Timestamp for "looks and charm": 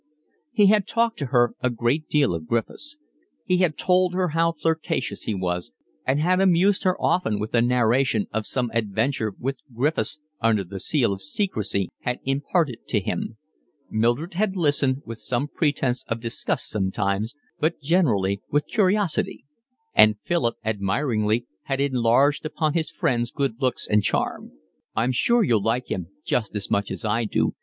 23.61-24.53